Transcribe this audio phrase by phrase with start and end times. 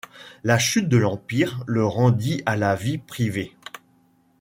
[0.43, 3.55] La chute de l'Empire le rendit à la vie privée.